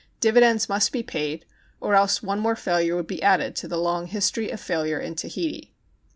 Dividends 0.19 0.67
must 0.67 0.91
be 0.91 1.03
paid, 1.03 1.45
or 1.79 1.93
else 1.93 2.23
one 2.23 2.39
more 2.39 2.55
failure 2.55 2.95
would 2.95 3.05
be 3.05 3.21
added 3.21 3.55
to 3.57 3.67
the 3.67 3.77
long 3.77 4.07
history 4.07 4.49
of 4.49 4.59
failure 4.59 4.99
in 4.99 5.13
Tahiti. 5.13 5.75